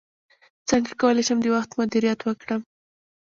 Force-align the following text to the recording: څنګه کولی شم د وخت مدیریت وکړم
څنګه 0.69 0.91
کولی 1.01 1.23
شم 1.27 1.39
د 1.41 1.47
وخت 1.55 1.71
مدیریت 1.79 2.19
وکړم 2.23 2.61